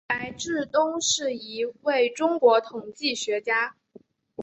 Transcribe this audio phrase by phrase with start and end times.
[0.07, 3.75] 白志东是一位中国统计学家。